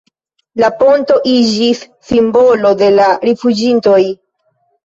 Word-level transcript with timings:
La 0.63 0.69
ponto 0.79 1.17
iĝis 1.33 1.83
simbolo 2.13 2.73
de 2.81 2.91
la 2.97 3.11
rifuĝintoj. 3.31 4.03